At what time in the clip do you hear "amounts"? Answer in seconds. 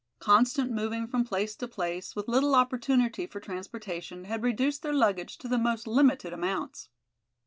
6.33-6.89